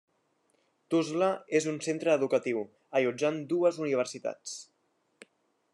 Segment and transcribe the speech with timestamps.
[0.93, 1.27] Tuzla
[1.59, 2.63] és un centre educatiu,
[3.01, 4.57] allotjant dues universitats.